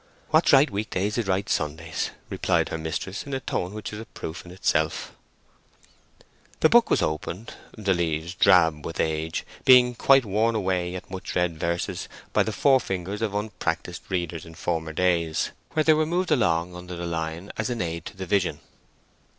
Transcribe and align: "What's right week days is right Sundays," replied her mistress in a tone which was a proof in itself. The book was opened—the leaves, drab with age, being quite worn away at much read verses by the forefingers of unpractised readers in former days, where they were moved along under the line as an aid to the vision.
"What's 0.31 0.51
right 0.51 0.67
week 0.67 0.89
days 0.89 1.19
is 1.19 1.27
right 1.27 1.47
Sundays," 1.47 2.09
replied 2.27 2.69
her 2.69 2.77
mistress 2.79 3.21
in 3.27 3.35
a 3.35 3.39
tone 3.39 3.71
which 3.71 3.91
was 3.91 3.99
a 3.99 4.05
proof 4.05 4.43
in 4.43 4.51
itself. 4.51 5.11
The 6.61 6.69
book 6.69 6.89
was 6.89 7.03
opened—the 7.03 7.93
leaves, 7.93 8.33
drab 8.33 8.83
with 8.83 8.99
age, 8.99 9.45
being 9.63 9.93
quite 9.93 10.25
worn 10.25 10.55
away 10.55 10.95
at 10.95 11.11
much 11.11 11.35
read 11.35 11.59
verses 11.59 12.09
by 12.33 12.41
the 12.41 12.51
forefingers 12.51 13.21
of 13.21 13.35
unpractised 13.35 14.01
readers 14.09 14.43
in 14.43 14.55
former 14.55 14.91
days, 14.91 15.51
where 15.73 15.83
they 15.83 15.93
were 15.93 16.07
moved 16.07 16.31
along 16.31 16.75
under 16.75 16.95
the 16.95 17.05
line 17.05 17.51
as 17.55 17.69
an 17.69 17.79
aid 17.79 18.05
to 18.05 18.17
the 18.17 18.25
vision. 18.25 18.59